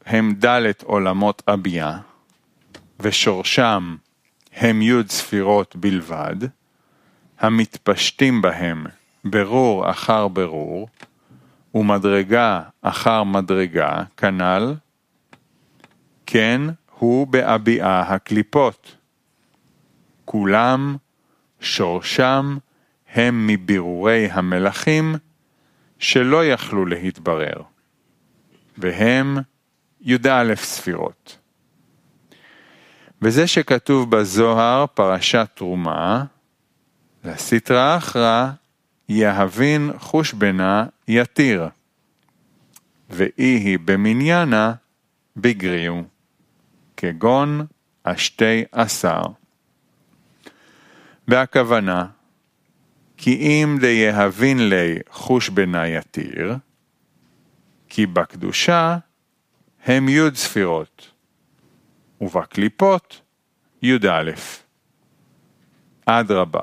הם 0.07 0.35
ד' 0.45 0.73
עולמות 0.85 1.43
אביה, 1.49 1.99
ושורשם 3.01 3.97
הם 4.53 4.83
י' 4.83 5.09
ספירות 5.09 5.77
בלבד, 5.77 6.37
המתפשטים 7.41 8.43
בהם 8.43 8.87
ברור 9.25 9.91
אחר 9.91 10.29
ברור, 10.29 10.89
ומדרגה 11.75 12.63
אחר 12.83 13.25
מדרגה, 13.25 14.03
כנ"ל, 14.17 14.75
כן 16.27 16.61
הוא 16.99 17.27
באביעה 17.27 18.01
הקליפות. 18.01 18.97
כולם, 20.25 20.97
שורשם, 21.61 22.57
הם 23.13 23.47
מבירורי 23.47 24.29
המלכים 24.33 25.15
שלא 25.99 26.45
יכלו 26.45 26.87
להתברר, 26.87 27.63
והם 28.79 29.39
י"א 30.03 30.55
ספירות. 30.55 31.39
וזה 33.23 33.47
שכתוב 33.47 34.17
בזוהר, 34.17 34.87
פרשת 34.95 35.49
תרומה, 35.55 36.25
לסטרא 37.25 37.97
אחרא, 37.97 38.51
יהבין 39.09 39.91
חוש 39.99 40.33
בנה 40.33 40.87
יתיר, 41.09 41.69
ואי 43.11 43.33
היא 43.37 43.79
במניינה 43.85 44.73
בגריעו, 45.37 46.03
כגון 46.97 47.67
השתי 48.05 48.65
עשר. 48.73 49.23
והכוונה, 51.29 52.07
כי 53.17 53.37
אם 53.37 53.79
דיהבין 53.81 54.69
לי 54.69 54.99
חוש 55.11 55.49
בנה 55.49 55.89
יתיר, 55.89 56.57
כי 57.89 58.07
בקדושה 58.07 58.99
הם 59.85 60.09
י' 60.09 60.35
ספירות, 60.35 61.11
ובקליפות 62.21 63.21
י"א. 63.83 64.31
אדרבה, 66.07 66.61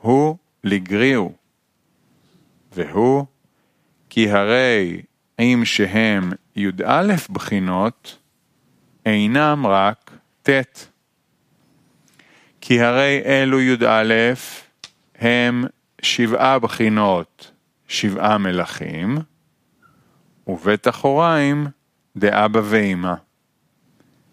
הוא 0.00 0.36
לגריעו, 0.64 1.32
והוא 2.72 3.26
כי 4.10 4.30
הרי 4.30 5.02
אם 5.38 5.62
שהם 5.64 6.32
י"א 6.56 7.14
בחינות, 7.30 8.18
אינם 9.06 9.66
רק 9.66 10.10
ט'. 10.42 10.86
כי 12.60 12.80
הרי 12.80 13.22
אלו 13.24 13.60
י"א 13.60 14.14
הם 15.14 15.64
שבעה 16.02 16.58
בחינות, 16.58 17.52
שבעה 17.88 18.38
מלכים, 18.38 19.18
ובית 20.46 20.88
אחוריים 20.88 21.66
דאבא 22.16 22.60
ואמא, 22.64 23.14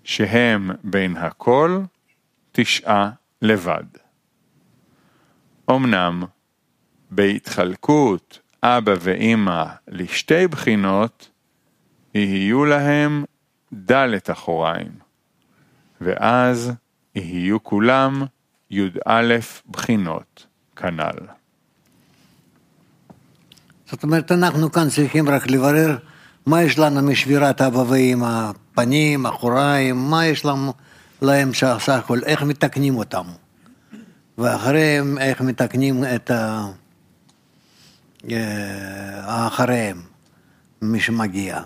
שהם 0.04 0.72
בין 0.84 1.18
הכל 1.18 1.82
תשעה 2.52 3.12
לבד. 3.42 3.84
אמנם, 5.72 6.24
בהתחלקות 7.12 8.40
אבא 8.64 8.94
ואמא 9.00 9.66
לשתי 9.88 10.48
בחינות, 10.48 11.30
יהיו 12.14 12.66
להם 12.66 13.24
ד' 13.92 14.32
אחוריים, 14.32 14.92
ואז 16.02 16.72
יהיו 17.16 17.64
כולם 17.64 18.24
י"א 18.72 19.38
בחינות 19.70 20.46
כנ"ל. 20.76 21.28
זאת 23.86 24.04
אומרת, 24.04 24.32
אנחנו 24.32 24.72
כאן 24.72 24.90
צריכים 24.90 25.30
רק 25.30 25.48
לברר 25.48 25.98
מה 26.46 26.64
יש 26.64 26.80
לנו 26.80 27.02
משבירת 27.02 27.62
אבא 27.62 27.78
ואמא, 27.78 28.52
פנים, 28.74 29.26
אחוריים, 29.26 30.10
מה 30.10 30.26
יש 30.26 30.46
לנו, 30.46 30.74
להם 31.22 31.54
סך 31.54 31.90
הכל, 31.90 32.20
איך 32.26 32.44
מתקנים 32.44 32.98
אותם. 32.98 33.26
ואחריהם 34.38 35.18
איך 35.18 35.42
מתקנים 35.42 36.04
את 36.16 36.32
אה, 38.32 39.48
אחריהם, 39.48 40.02
מי 40.82 41.00
שמגיע. 41.00 41.62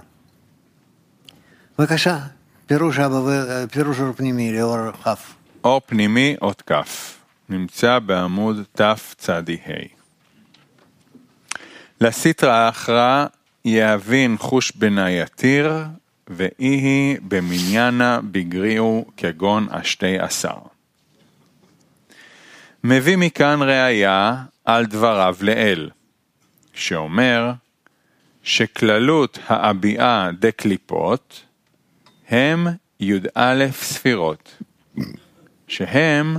בבקשה, 1.80 2.20
פירוש 2.66 3.00
אבא 3.00 3.22
ופירוש 3.26 4.00
אור 4.00 4.14
פנימי 4.14 4.54
לאור 4.54 4.92
כ'. 4.92 5.08
אור 5.64 5.82
פנימי, 5.86 6.36
אות 6.42 6.64
כ', 6.72 6.74
נמצא 7.50 8.00
בעמוד 8.00 8.64
תצ"ה. 8.72 9.40
לסיטרא 12.02 12.70
אחרא 12.70 13.26
יהבין 13.66 14.38
חוש 14.38 14.72
בנה 14.76 15.12
יתיר, 15.12 15.74
ואי 16.28 16.50
היא 16.58 17.18
במניינה 17.28 18.20
בגריעו 18.32 19.06
כגון 19.18 19.68
השתי 19.72 20.20
עשר. 20.20 20.58
מביא 22.84 23.18
מכאן 23.18 23.62
ראיה 23.62 24.44
על 24.66 24.86
דבריו 24.86 25.36
לאל, 25.42 25.90
שאומר 26.74 27.52
שכללות 28.44 29.40
האביעה 29.48 30.30
דקליפות 30.40 31.44
הם 32.30 32.68
י"א 33.00 33.66
ספירות, 33.72 34.58
שהם 35.68 36.38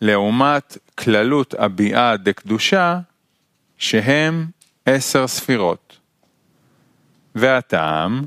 לעומת 0.00 0.78
כללות 0.94 1.54
הביאה 1.58 2.16
דקדושה, 2.16 3.00
שהם 3.78 4.46
עשר 4.86 5.26
ספירות. 5.26 5.91
והטעם, 7.34 8.22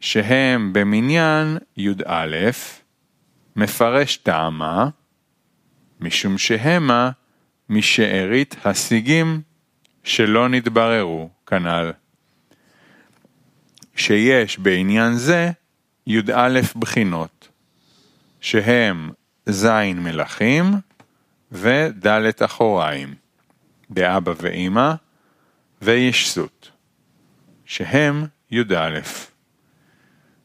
שהם 0.00 0.72
במניין 0.72 1.58
י"א, 1.76 2.36
מפרש 3.56 4.16
טעמה, 4.16 4.88
משום 6.00 6.38
שהמה 6.38 7.10
משארית 7.68 8.56
השיגים 8.64 9.40
שלא 10.04 10.48
נתבררו, 10.48 11.30
כנ"ל. 11.46 11.90
שיש 13.96 14.58
בעניין 14.58 15.14
זה 15.14 15.50
י"א 16.06 16.60
בחינות, 16.76 17.48
שהם 18.40 19.10
ז' 19.46 19.66
מלכים 19.94 20.74
וד' 21.52 22.42
אחוריים, 22.44 23.14
דאבא 23.90 24.32
ואימא 24.36 24.92
וישסות, 25.82 26.70
שהם 27.64 28.26
י"א. 28.50 29.00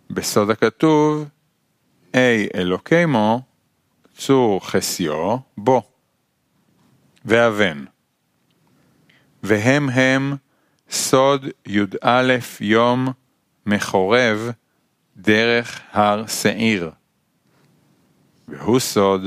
בסוד 0.10 0.50
הכתוב, 0.50 1.30
אי 2.14 2.48
אלוקימו, 2.56 3.42
צור 4.18 4.68
חסיו, 4.68 5.38
בו, 5.58 5.82
ואבן. 7.26 7.86
והם 9.44 9.90
הם 9.90 10.36
סוד 10.90 11.46
י"א 11.66 12.38
יום 12.60 13.08
מחורב 13.66 14.52
דרך 15.18 15.82
הר 15.92 16.28
שעיר. 16.28 16.92
והוא 18.48 18.80
סוד 18.80 19.22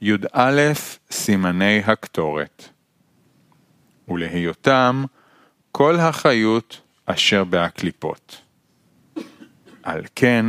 י"א 0.00 0.72
סימני 1.10 1.82
הקטורת. 1.86 2.68
ולהיותם 4.08 5.04
כל 5.72 5.96
החיות 5.96 6.80
אשר 7.10 7.44
בהקליפות. 7.44 8.40
על 9.82 10.02
כן, 10.14 10.46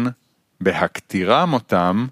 בהקטירם 0.62 1.54
אותם, 1.54 2.08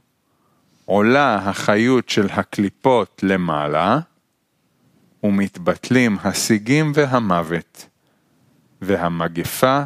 עולה 0.86 1.36
החיות 1.36 2.10
של 2.10 2.28
הקליפות 2.32 3.22
למעלה, 3.24 4.00
ומתבטלים 5.24 6.18
השיגים 6.24 6.92
והמוות, 6.96 7.88
והמגפה 8.82 9.84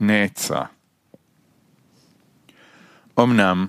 נעצרה. 0.00 0.66
אמנם, 3.20 3.66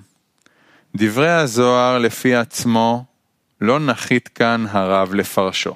דברי 0.96 1.30
הזוהר 1.30 1.98
לפי 1.98 2.34
עצמו 2.34 3.04
לא 3.60 3.80
נחית 3.80 4.28
כאן 4.28 4.64
הרב 4.68 5.14
לפרשו. 5.14 5.74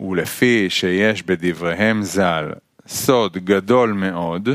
ולפי 0.00 0.70
שיש 0.70 1.22
בדבריהם 1.22 2.02
ז"ל 2.02 2.52
סוד 2.88 3.32
גדול 3.38 3.92
מאוד, 3.92 4.48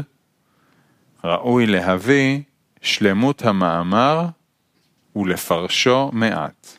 ראוי 1.24 1.65
להביא 1.65 2.41
שלמות 2.82 3.41
המאמר 3.46 4.26
ולפרשו 5.15 6.10
מעט. 6.13 6.78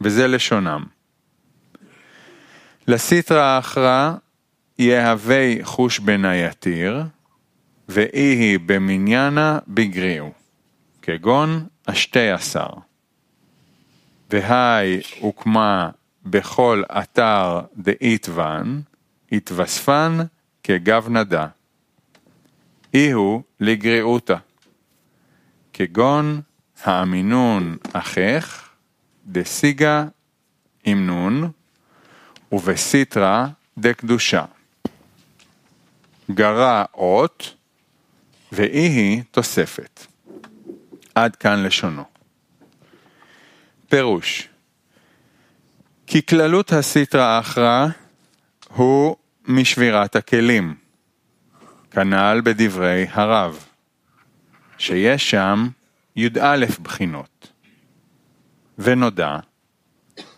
וזה 0.00 0.26
לשונם. 0.26 0.84
לסיטרא 2.88 3.58
אחרא 3.58 4.12
יהווה 4.78 5.54
חוש 5.62 5.98
בנה 5.98 6.36
יתיר, 6.36 7.02
ואי 7.88 8.34
היא 8.34 8.58
במניינה 8.66 9.58
בגריעו, 9.68 10.32
כגון 11.02 11.66
השתי 11.86 12.30
עשר. 12.30 12.68
והי 14.30 15.00
הוקמה 15.20 15.90
בכל 16.24 16.82
אתר 16.98 17.60
דאיתוון, 17.76 18.82
התווספן 19.32 20.18
כגב 20.64 21.08
נדה. 21.08 21.46
אי 22.94 23.10
הוא 23.10 23.42
לגריעותה, 23.60 24.36
כגון 25.72 26.40
האמינון 26.82 27.76
אחיך, 27.92 28.68
דסיגה 29.26 30.04
עם 30.84 31.06
נון, 31.06 31.50
ובסיטרא 32.52 33.46
דקדושה. 33.78 34.44
גרה 36.30 36.84
אות, 36.94 37.54
ואי 38.52 38.88
היא 38.88 39.22
תוספת. 39.30 40.06
עד 41.14 41.36
כאן 41.36 41.62
לשונו. 41.62 42.04
פירוש 43.88 44.48
כי 46.06 46.26
כללות 46.26 46.72
הסיטרא 46.72 47.40
אחרא 47.40 47.86
הוא 48.68 49.16
משבירת 49.48 50.16
הכלים, 50.16 50.74
כנ"ל 51.90 52.40
בדברי 52.44 53.06
הרב, 53.10 53.64
שיש 54.78 55.30
שם 55.30 55.68
י"א 56.16 56.66
בחינות, 56.82 57.52
ונודע 58.78 59.38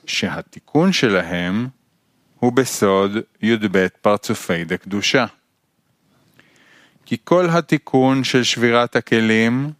שהתיקון 0.07 0.93
שלהם 0.93 1.69
הוא 2.39 2.53
בסוד 2.53 3.13
י"ב 3.43 3.87
פרצופי 4.03 4.65
דקדושה. 4.65 5.27
כי 7.05 7.17
כל 7.25 7.47
התיקון 7.51 8.25
של 8.25 8.43
שבירת 8.43 8.97
הכלים 8.97 9.73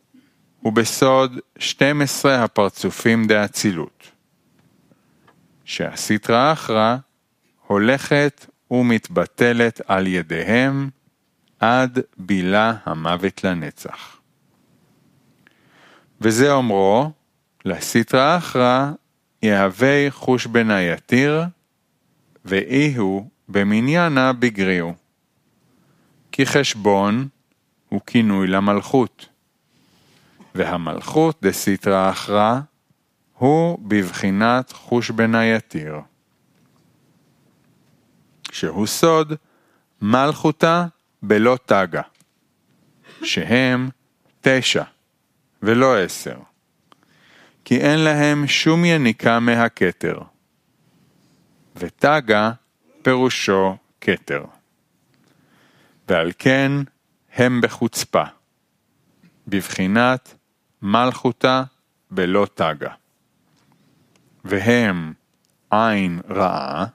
הוא 0.61 0.73
בסוד 0.73 1.39
12 1.59 2.45
הפרצופים 2.45 3.27
דאצילות. 3.27 4.11
שהסיטרא 5.65 6.53
אחרא 6.53 6.97
הולכת 7.67 8.47
ומתבטלת 8.71 9.81
על 9.87 10.07
ידיהם 10.07 10.91
עד 11.61 11.99
בילה 12.17 12.75
המוות 12.85 13.45
לנצח. 13.45 14.17
וזה 16.21 16.53
אומרו, 16.53 17.11
לסיטרא 17.65 18.37
אחרא 18.37 18.91
יהווה 19.43 20.07
חוש 20.11 20.47
בנה 20.47 20.83
יתיר, 20.83 21.43
ואי 22.45 22.97
הוא 22.97 23.29
במניינה 23.49 24.33
בגריעו. 24.33 24.95
כי 26.33 26.47
חשבון 26.47 27.29
הוא 27.89 28.01
כינוי 28.07 28.47
למלכות, 28.47 29.29
והמלכות 30.55 31.39
דסיטרא 31.43 32.11
אחרא 32.11 32.61
הוא 33.39 33.79
בבחינת 33.83 34.73
חוש 34.73 35.11
בנה 35.11 35.47
יתיר, 35.47 36.01
שהוא 38.57 38.87
סוד 38.87 39.33
מלכותה 40.03 40.87
בלא 41.23 41.59
תגה, 41.67 42.03
שהם 43.23 43.89
תשע 44.41 44.85
ולא 45.63 45.99
עשר, 45.99 46.37
כי 47.65 47.81
אין 47.81 47.99
להם 47.99 48.47
שום 48.47 48.85
יניקה 48.85 49.41
מהכתר, 49.41 50.19
ותגה 51.77 52.51
פירושו 53.03 53.77
כתר. 54.01 54.45
ועל 56.09 56.33
כן 56.39 56.73
הם 57.35 57.61
בחוצפה, 57.61 58.25
בבחינת 59.47 60.35
מלכותה 60.83 61.63
בלא 62.11 62.47
תגה. 62.55 62.93
והם 64.45 65.13
עין 65.71 66.21
רעה, 66.31 66.87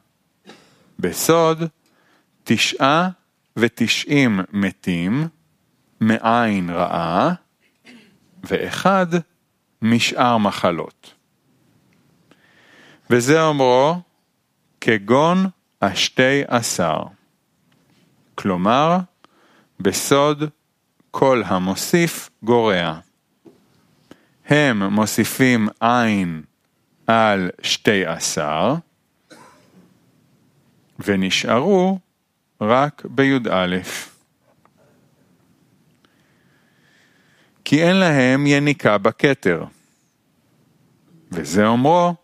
בסוד 1.01 1.63
תשעה 2.43 3.09
ותשעים 3.55 4.39
מתים 4.51 5.27
מעין 5.99 6.69
רעה, 6.69 7.33
ואחד 8.43 9.05
משאר 9.81 10.37
מחלות. 10.37 11.13
וזה 13.09 13.43
אומרו 13.43 13.95
כגון 14.81 15.45
השתי 15.81 16.41
עשר. 16.47 17.03
כלומר, 18.35 18.97
בסוד 19.79 20.43
כל 21.11 21.43
המוסיף 21.45 22.29
גורע. 22.43 22.99
הם 24.45 24.83
מוסיפים 24.83 25.69
עין 25.79 26.43
על 27.07 27.49
שתי 27.61 28.05
עשר, 28.05 28.75
ונשארו 31.05 31.99
רק 32.61 33.05
בי"א. 33.05 33.77
כי 37.65 37.83
אין 37.83 37.95
להם 37.95 38.47
יניקה 38.47 38.97
בכתר. 38.97 39.63
וזה 41.31 41.67
אומרו, 41.67 42.15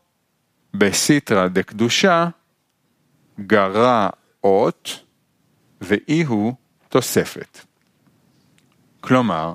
בסיטרא 0.74 1.48
דקדושה, 1.48 2.28
גרע 3.40 4.10
אות, 4.44 5.00
ואי 5.82 6.24
הוא 6.24 6.54
תוספת. 6.90 7.60
כלומר, 9.02 9.54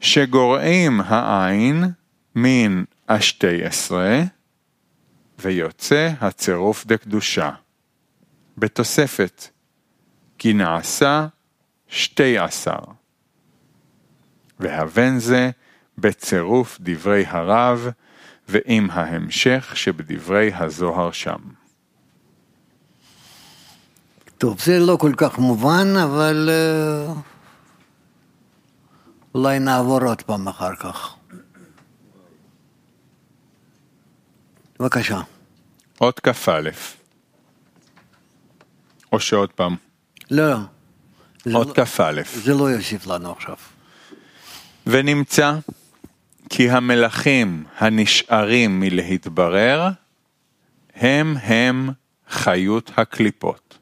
שגורעים 0.00 1.00
העין 1.00 1.84
מן 2.34 2.84
השתי 3.08 3.64
עשרה, 3.64 4.22
ויוצא 5.38 6.10
הצירוף 6.20 6.86
דקדושה, 6.86 7.50
בתוספת, 8.58 9.48
כי 10.38 10.52
נעשה 10.52 11.26
שתי 11.88 12.38
עשר. 12.38 12.78
והבן 14.60 15.18
זה 15.18 15.50
בצירוף 15.98 16.78
דברי 16.80 17.24
הרב 17.26 17.88
ועם 18.48 18.90
ההמשך 18.90 19.72
שבדברי 19.74 20.50
הזוהר 20.54 21.12
שם. 21.12 21.38
טוב, 24.38 24.60
זה 24.60 24.78
לא 24.78 24.96
כל 25.00 25.12
כך 25.16 25.38
מובן, 25.38 25.96
אבל 26.04 26.48
אה, 26.52 27.12
אולי 29.34 29.58
נעבור 29.58 30.04
עוד 30.04 30.22
פעם 30.22 30.48
אחר 30.48 30.76
כך. 30.76 31.14
בבקשה. 34.80 35.20
אות 36.00 36.20
כ"א. 36.20 36.97
או 39.12 39.20
שעוד 39.20 39.52
פעם. 39.52 39.76
לא, 40.30 40.56
אות 41.54 41.78
לא- 41.78 41.84
כ"א. 41.84 42.22
זה 42.34 42.54
לא 42.54 42.70
יוסיף 42.70 43.06
לנו 43.06 43.32
עכשיו. 43.32 43.56
ונמצא 44.86 45.54
כי 46.50 46.70
המלכים 46.70 47.64
הנשארים 47.78 48.80
מלהתברר 48.80 49.88
הם 50.94 51.36
הם 51.36 51.90
חיות 52.28 52.90
הקליפות. 52.96 53.78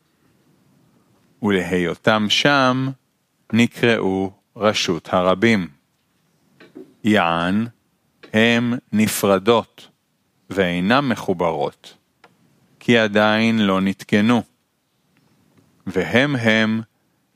ולהיותם 1.42 2.26
שם 2.28 2.88
נקראו 3.52 4.32
רשות 4.56 5.08
הרבים. 5.12 5.68
יען 7.04 7.66
הם 8.32 8.74
נפרדות 8.92 9.88
ואינן 10.50 11.08
מחוברות, 11.08 11.94
כי 12.80 12.98
עדיין 12.98 13.58
לא 13.58 13.80
נתקנו. 13.80 14.42
והם 15.86 16.36
הם 16.36 16.80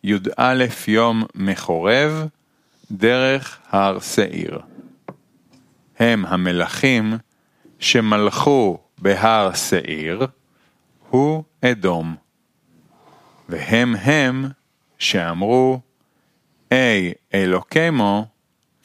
י"א 0.05 0.65
יום 0.89 1.23
מחורב 1.35 2.27
דרך 2.91 3.59
הר 3.71 4.01
שעיר. 4.01 4.59
הם 5.99 6.27
המלכים 6.27 7.13
שמלכו 7.79 8.79
בהר 8.99 9.55
שעיר, 9.55 10.27
הוא 11.09 11.45
אדום. 11.61 12.17
והם 13.49 13.97
הם 13.97 14.45
שאמרו, 14.99 15.81
אי 16.73 17.13
אלוקימו 17.35 18.27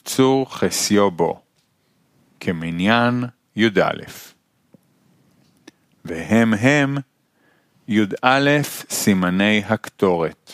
צור 0.03 0.55
חסיו 0.55 1.11
בו, 1.11 1.41
כמניין 2.39 3.23
י"א. 3.55 3.91
והם 6.05 6.53
הם 6.53 6.97
י"א 7.87 8.49
סימני 8.89 9.63
הקטורת, 9.65 10.51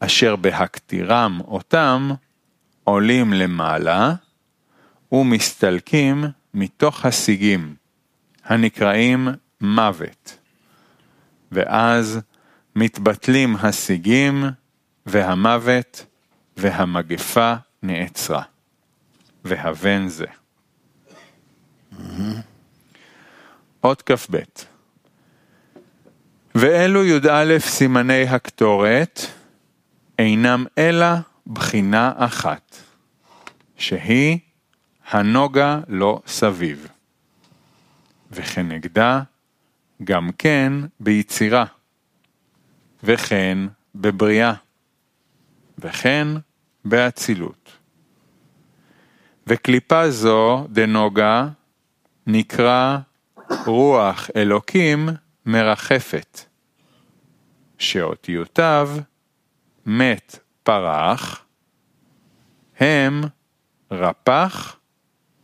אשר 0.00 0.36
בהקטירם 0.36 1.40
אותם 1.40 2.10
עולים 2.84 3.32
למעלה 3.32 4.14
ומסתלקים 5.12 6.24
מתוך 6.54 7.04
השיגים, 7.04 7.74
הנקראים 8.44 9.28
מוות. 9.60 10.38
ואז 11.52 12.20
מתבטלים 12.76 13.56
השיגים 13.56 14.44
והמוות 15.06 16.06
והמגפה 16.56 17.54
נעצרה. 17.82 18.42
והבן 19.44 20.08
זה. 20.08 20.26
אות 23.84 24.02
כ"ב 24.02 24.36
ואלו 26.60 27.04
י"א 27.04 27.58
סימני 27.58 28.22
הקטורת 28.22 29.20
אינם 30.18 30.64
אלא 30.78 31.06
בחינה 31.46 32.12
אחת, 32.16 32.76
שהיא 33.76 34.38
הנוגה 35.08 35.80
לו 35.88 36.22
סביב, 36.26 36.86
וכנגדה 38.30 39.20
גם 40.04 40.30
כן 40.38 40.72
ביצירה, 41.00 41.64
וכן 43.02 43.58
בבריאה, 43.94 44.54
וכן 45.78 46.28
באצילות. 46.84 47.72
וקליפה 49.46 50.10
זו 50.10 50.66
דנוגה 50.68 51.48
נקרא 52.26 52.98
רוח 53.66 54.30
אלוקים 54.36 55.08
מרחפת, 55.46 56.47
שאותיותיו 57.78 58.90
מת 59.86 60.38
פרח, 60.62 61.44
הם 62.78 63.22
רפ"ח 63.90 64.76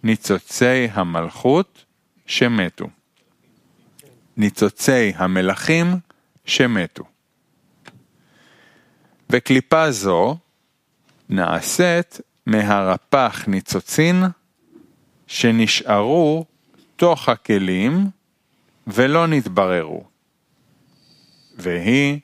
ניצוצי 0.03 0.88
המלכות 0.92 1.85
שמתו. 2.27 2.87
ניצוצי 4.37 5.12
המלכים 5.16 5.87
שמתו. 6.44 7.05
וקליפה 9.31 9.90
זו 9.90 10.37
נעשית 11.29 12.20
מהרפ"ח 12.47 13.49
ניצוצין 13.49 14.23
שנשארו 15.27 16.44
תוך 16.97 17.29
הכלים 17.29 18.07
ולא 18.87 19.27
נתבררו. 19.27 20.13
והיא 21.57 22.21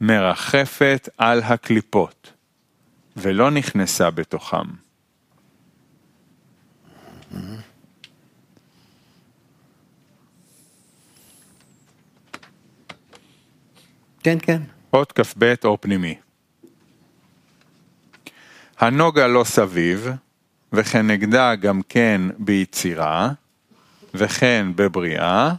מרחפת 0.00 1.08
על 1.18 1.42
הקליפות, 1.42 2.32
ולא 3.16 3.50
נכנסה 3.50 4.10
בתוכם. 4.10 4.66
כן, 14.22 14.38
כן. 14.42 14.62
אות 14.92 15.12
כ"ב 15.12 15.54
אור 15.64 15.78
פנימי. 15.80 16.14
הנוגה 18.78 19.26
לא 19.26 19.44
סביב, 19.44 20.08
וכנגדה 20.72 21.54
גם 21.54 21.80
כן 21.88 22.20
ביצירה, 22.38 23.30
וכן 24.14 24.66
בבריאה, 24.76 25.54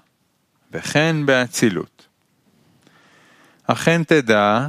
וכן 0.71 1.25
באצילות. 1.25 1.98
אכן 3.71 4.03
תדע 4.03 4.67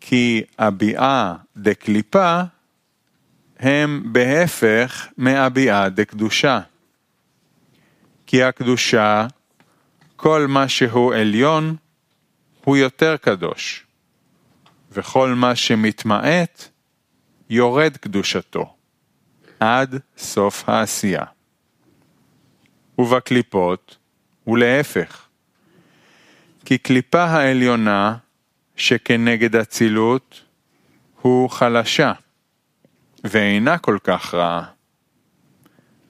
כי 0.00 0.42
הביאה 0.58 1.34
דקליפה 1.56 2.40
הם 3.58 4.12
בהפך 4.12 5.06
מהביאה 5.16 5.88
דקדושה. 5.88 6.60
כי 8.26 8.42
הקדושה, 8.42 9.26
כל 10.16 10.46
מה 10.48 10.68
שהוא 10.68 11.14
עליון, 11.14 11.76
הוא 12.64 12.76
יותר 12.76 13.16
קדוש, 13.16 13.86
וכל 14.90 15.28
מה 15.28 15.56
שמתמעט, 15.56 16.68
יורד 17.50 17.96
קדושתו, 17.96 18.74
עד 19.60 20.00
סוף 20.16 20.68
העשייה. 20.68 21.24
ובקליפות, 22.98 23.96
ולהפך, 24.46 25.25
כי 26.66 26.78
קליפה 26.78 27.24
העליונה, 27.24 28.16
שכנגד 28.76 29.56
אצילות, 29.56 30.42
הוא 31.20 31.50
חלשה, 31.50 32.12
ואינה 33.24 33.78
כל 33.78 33.98
כך 34.04 34.34
רעה. 34.34 34.64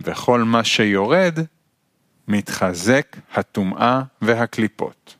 וכל 0.00 0.42
מה 0.42 0.64
שיורד, 0.64 1.38
מתחזק 2.28 3.16
הטומאה 3.32 4.02
והקליפות. 4.22 5.16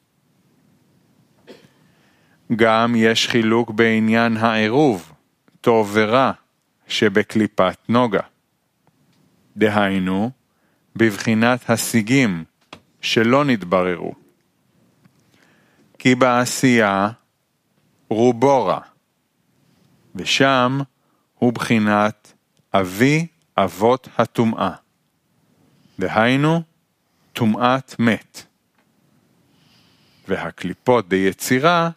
גם 2.57 2.95
יש 2.97 3.29
חילוק 3.29 3.71
בעניין 3.71 4.37
העירוב, 4.37 5.13
טוב 5.61 5.91
ורע, 5.93 6.33
שבקליפת 6.89 7.79
נוגה. 7.89 8.23
דהיינו, 9.57 10.31
בבחינת 10.97 11.71
השיגים 11.71 12.45
שלא 13.01 13.45
נתבררו. 13.45 14.26
כי 16.07 16.15
בעשייה 16.15 17.09
רובו 18.09 18.65
רע, 18.65 18.81
ושם 20.15 20.79
הוא 21.35 21.53
בחינת 21.53 22.33
אבי 22.75 23.27
אבות 23.57 24.09
הטומאה. 24.19 24.71
דהיינו, 25.99 26.63
טומאת 27.33 27.95
מת. 27.99 28.47
והקליפות 30.29 31.09
דיצירה 31.09 31.91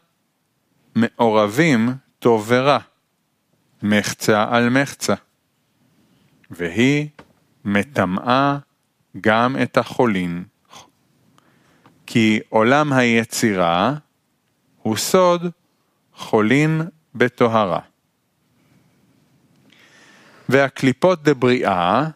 מעורבים 0.95 1.89
טוב 2.19 2.45
ורע, 2.47 2.79
מחצה 3.83 4.45
על 4.49 4.69
מחצה, 4.69 5.15
והיא 6.51 7.07
מטמאה 7.65 8.57
גם 9.21 9.55
את 9.63 9.77
החולין. 9.77 10.43
כי 12.11 12.39
עולם 12.49 12.93
היצירה 12.93 13.93
הוא 14.81 14.97
סוד 14.97 15.51
חולין 16.13 16.81
בטהרה. 17.15 17.79
והקליפות 20.49 21.23
דבריאה, 21.23 22.07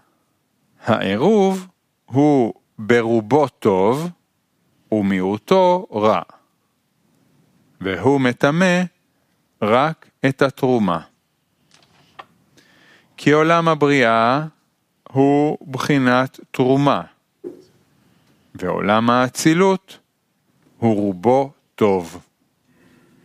העירוב 0.86 1.68
הוא 2.06 2.54
ברובו 2.80 3.48
טוב 3.48 4.10
ומיעוטו 4.92 5.88
רע, 5.92 6.22
והוא 7.82 8.22
מטמא 8.22 8.82
רק 9.62 10.10
את 10.26 10.42
התרומה. 10.42 11.00
כי 13.18 13.32
עולם 13.32 13.68
הבריאה 13.68 14.46
הוא 15.10 15.58
בחינת 15.72 16.40
תרומה, 16.52 17.02
ועולם 18.56 19.10
האצילות 19.10 20.00
הוא 20.78 20.96
רובו 20.96 21.52
טוב, 21.76 22.26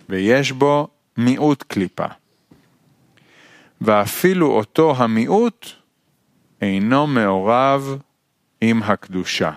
ויש 0.08 0.52
בו 0.52 0.88
מיעוט 1.16 1.62
קליפה. 1.62 2.06
ואפילו 3.80 4.46
אותו 4.46 4.96
המיעוט 4.96 5.66
אינו 6.60 7.06
מעורב 7.06 8.02
עם 8.60 8.82
הקדושה. 8.82 9.52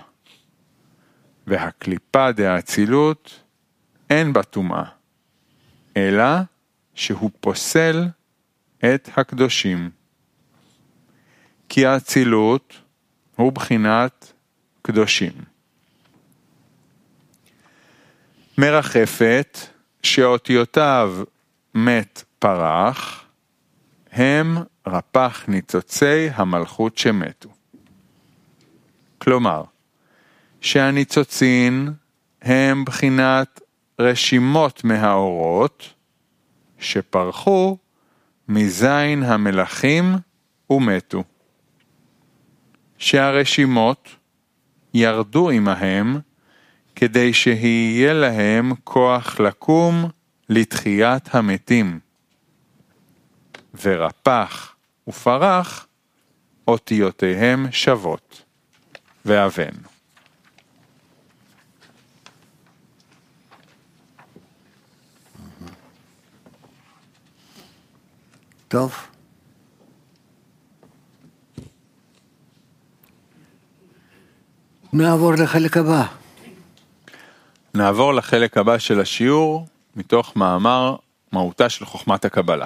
והקליפה 1.47 2.31
דאצילות 2.31 3.43
אין 4.09 4.33
בה 4.33 4.43
טומאה, 4.43 4.83
אלא 5.97 6.25
שהוא 6.93 7.31
פוסל 7.39 8.07
את 8.79 9.09
הקדושים. 9.17 9.89
כי 11.69 11.85
האצילות 11.85 12.73
הוא 13.35 13.51
בחינת 13.51 14.33
קדושים. 14.81 15.50
מרחפת 18.61 19.57
שאותיותיו 20.03 21.13
מת 21.75 22.23
פרח, 22.39 23.23
הם 24.11 24.57
רפ"ח 24.87 25.45
ניצוצי 25.47 26.29
המלכות 26.33 26.97
שמתו. 26.97 27.49
כלומר, 29.17 29.63
שהניצוצין 30.61 31.93
הם 32.41 32.85
בחינת 32.85 33.61
רשימות 33.99 34.83
מהאורות 34.83 35.93
שפרחו 36.79 37.77
מזין 38.47 39.23
המלכים 39.23 40.15
ומתו. 40.69 41.23
שהרשימות 42.97 44.09
ירדו 44.93 45.49
עמהם 45.49 46.19
כדי 47.01 47.33
שיהיה 47.33 48.13
להם 48.13 48.71
כוח 48.83 49.39
לקום 49.39 50.09
לתחיית 50.49 51.35
המתים. 51.35 51.99
ורפ"ח 53.81 54.75
ופרח 55.07 55.87
אותיותיהם 56.67 57.71
שוות. 57.71 58.43
ואבן. 59.25 59.71
טוב. 68.67 68.95
נעבור 74.93 75.33
לחלק 75.33 75.77
הבא. 75.77 76.20
נעבור 77.73 78.13
לחלק 78.13 78.57
הבא 78.57 78.77
של 78.77 78.99
השיעור 78.99 79.65
מתוך 79.95 80.35
מאמר 80.35 80.95
מהותה 81.31 81.69
של 81.69 81.85
חוכמת 81.85 82.25
הקבלה. 82.25 82.65